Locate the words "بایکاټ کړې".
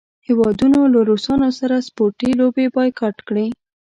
2.75-3.47